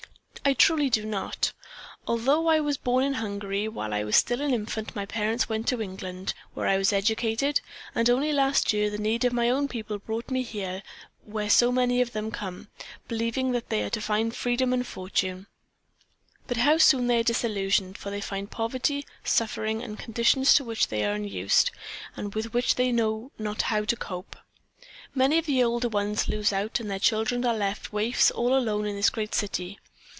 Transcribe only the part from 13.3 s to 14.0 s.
that they are